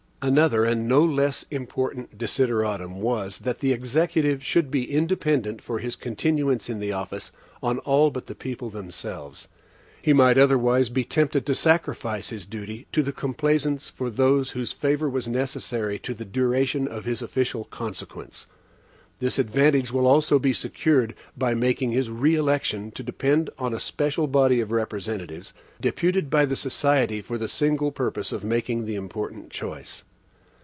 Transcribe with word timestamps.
Another 0.23 0.65
and 0.65 0.87
no 0.87 1.03
less 1.03 1.45
important 1.49 2.15
desideratum 2.15 2.97
was, 3.01 3.39
that 3.39 3.57
the 3.57 3.71
Executive 3.71 4.43
should 4.43 4.69
be 4.69 4.85
independent 4.85 5.63
for 5.63 5.79
his 5.79 5.95
continuance 5.95 6.69
in 6.69 6.93
office 6.93 7.31
on 7.63 7.79
all 7.79 8.11
but 8.11 8.27
the 8.27 8.35
people 8.35 8.69
themselves. 8.69 9.47
He 9.99 10.13
might 10.13 10.37
otherwise 10.37 10.89
be 10.89 11.03
tempted 11.03 11.43
to 11.47 11.55
sacrifice 11.55 12.29
his 12.29 12.45
duty 12.45 12.85
to 12.91 13.01
his 13.01 13.15
complaisance 13.15 13.89
for 13.89 14.11
those 14.11 14.51
whose 14.51 14.71
favor 14.71 15.09
was 15.09 15.27
necessary 15.27 15.97
to 15.97 16.13
the 16.13 16.23
duration 16.23 16.87
of 16.87 17.05
his 17.05 17.23
official 17.23 17.63
consequence. 17.65 18.45
This 19.17 19.39
advantage 19.39 19.91
will 19.91 20.05
also 20.05 20.37
be 20.37 20.53
secured, 20.53 21.15
by 21.35 21.55
making 21.55 21.93
his 21.93 22.11
re 22.11 22.35
election 22.35 22.91
to 22.91 23.01
depend 23.01 23.49
on 23.57 23.73
a 23.73 23.79
special 23.79 24.27
body 24.27 24.61
of 24.61 24.69
representatives, 24.71 25.51
deputed 25.81 26.29
by 26.29 26.45
the 26.45 26.55
society 26.55 27.23
for 27.23 27.39
the 27.39 27.47
single 27.47 27.91
purpose 27.91 28.31
of 28.31 28.43
making 28.43 28.85
the 28.85 28.93
important 28.93 29.49
choice. 29.49 30.03